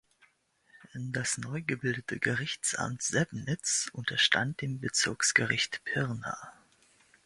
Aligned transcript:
Das 0.95 1.37
neu 1.37 1.61
gebildete 1.61 2.17
Gerichtsamt 2.17 3.03
Sebnitz 3.03 3.87
unterstand 3.93 4.59
dem 4.63 4.79
Bezirksgericht 4.79 5.83
Pirna. 5.85 6.53